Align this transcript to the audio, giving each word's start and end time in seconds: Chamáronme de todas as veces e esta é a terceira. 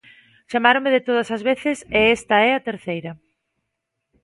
Chamáronme 0.51 0.93
de 0.95 1.05
todas 1.07 1.29
as 1.35 1.41
veces 1.49 1.77
e 1.99 2.01
esta 2.17 2.35
é 2.49 2.51
a 2.53 2.63
terceira. 2.69 3.11